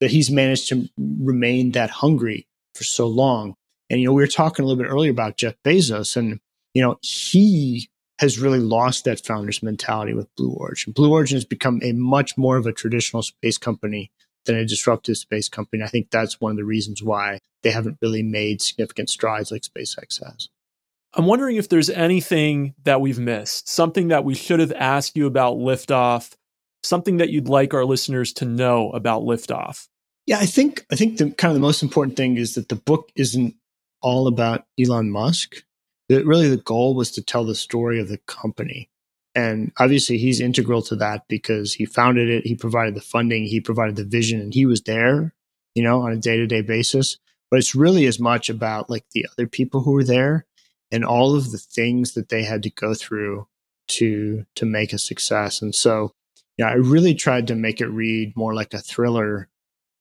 [0.00, 3.54] that he's managed to remain that hungry for so long.
[3.90, 6.40] And, you know, we were talking a little bit earlier about Jeff Bezos, and,
[6.72, 10.92] you know, he has really lost that founder's mentality with Blue Origin.
[10.92, 14.10] Blue Origin has become a much more of a traditional space company
[14.46, 15.82] than a disruptive space company.
[15.82, 19.62] I think that's one of the reasons why they haven't really made significant strides like
[19.62, 20.48] SpaceX has.
[21.14, 25.26] I'm wondering if there's anything that we've missed, something that we should have asked you
[25.26, 26.34] about liftoff,
[26.82, 29.88] something that you'd like our listeners to know about liftoff.
[30.26, 32.76] Yeah, I think I think the kind of the most important thing is that the
[32.76, 33.54] book isn't
[34.00, 35.56] all about Elon Musk.
[36.08, 38.90] That really the goal was to tell the story of the company.
[39.34, 43.60] And obviously he's integral to that because he founded it, he provided the funding, he
[43.60, 45.34] provided the vision, and he was there,
[45.74, 47.18] you know, on a day-to-day basis.
[47.50, 50.46] But it's really as much about like the other people who were there
[50.92, 53.46] and all of the things that they had to go through
[53.88, 55.60] to to make a success.
[55.60, 56.12] And so,
[56.56, 59.48] yeah, I really tried to make it read more like a thriller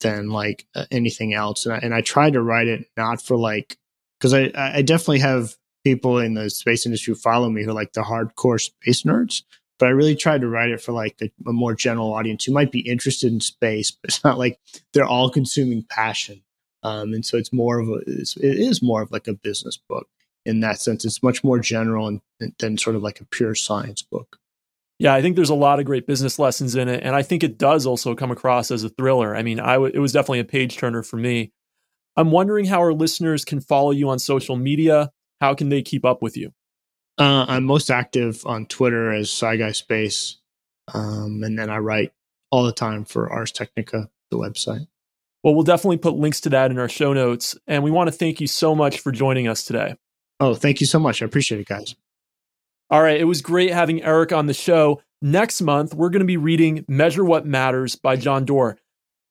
[0.04, 1.66] than like anything else.
[1.66, 3.78] And I, and I tried to write it not for like
[4.20, 7.74] because I I definitely have people in the space industry who follow me who are
[7.74, 9.42] like the hardcore space nerds.
[9.80, 12.54] But I really tried to write it for like a, a more general audience who
[12.54, 14.60] might be interested in space, but it's not like
[14.94, 16.44] they're all consuming passion.
[16.84, 19.78] Um, and so it's more of a it's, it is more of like a business
[19.78, 20.08] book
[20.46, 21.06] in that sense.
[21.06, 22.22] It's much more general and,
[22.60, 24.38] than sort of like a pure science book.
[25.04, 27.44] Yeah, I think there's a lot of great business lessons in it, and I think
[27.44, 29.36] it does also come across as a thriller.
[29.36, 31.52] I mean, I w- it was definitely a page turner for me.
[32.16, 35.12] I'm wondering how our listeners can follow you on social media.
[35.42, 36.52] How can they keep up with you?
[37.18, 40.38] Uh, I'm most active on Twitter as SciGuy Space,
[40.94, 42.14] um, and then I write
[42.50, 44.88] all the time for Ars Technica, the website.
[45.44, 48.14] Well, we'll definitely put links to that in our show notes, and we want to
[48.14, 49.98] thank you so much for joining us today.
[50.40, 51.22] Oh, thank you so much.
[51.22, 51.94] I appreciate it, guys.
[52.94, 53.20] All right.
[53.20, 55.02] It was great having Eric on the show.
[55.20, 58.78] Next month, we're going to be reading Measure What Matters by John Doerr.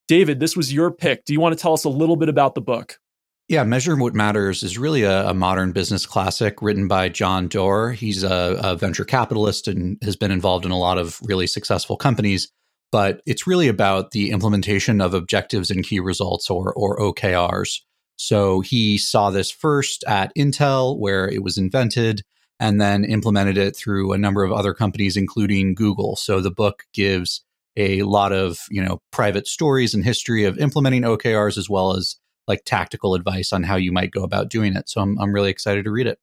[0.08, 1.24] David, this was your pick.
[1.24, 2.98] Do you want to tell us a little bit about the book?
[3.46, 7.92] Yeah, Measure What Matters is really a, a modern business classic written by John Doerr.
[7.92, 11.96] He's a, a venture capitalist and has been involved in a lot of really successful
[11.96, 12.50] companies
[12.90, 17.80] but it's really about the implementation of objectives and key results or, or OKRs.
[18.16, 22.22] So he saw this first at Intel, where it was invented,
[22.60, 26.16] and then implemented it through a number of other companies, including Google.
[26.16, 27.44] So the book gives
[27.76, 32.16] a lot of you know private stories and history of implementing OKRs as well as
[32.46, 34.88] like tactical advice on how you might go about doing it.
[34.88, 36.18] So I'm I'm really excited to read it.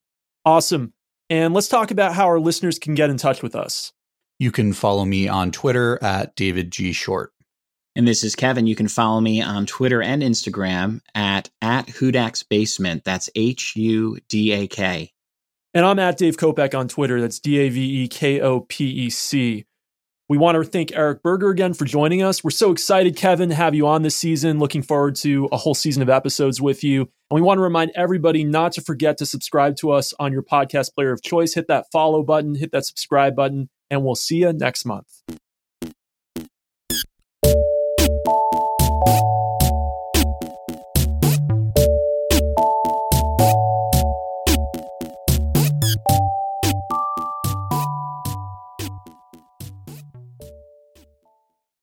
[0.45, 0.93] Awesome.
[1.29, 3.93] And let's talk about how our listeners can get in touch with us.
[4.39, 7.31] You can follow me on Twitter at David G Short.
[7.95, 8.67] And this is Kevin.
[8.67, 13.03] You can follow me on Twitter and Instagram at at Hudak's Basement.
[13.03, 15.11] That's H U D A K.
[15.73, 17.21] And I'm at Dave Kopec on Twitter.
[17.21, 19.65] That's D A V E K O P E C.
[20.27, 22.43] We want to thank Eric Berger again for joining us.
[22.43, 24.59] We're so excited, Kevin, to have you on this season.
[24.59, 27.01] Looking forward to a whole season of episodes with you.
[27.01, 30.43] And we want to remind everybody not to forget to subscribe to us on your
[30.43, 31.55] podcast player of choice.
[31.55, 35.07] Hit that follow button, hit that subscribe button, and we'll see you next month.